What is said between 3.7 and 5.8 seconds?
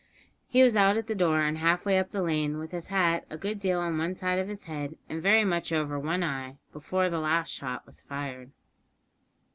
on one side of his head and very much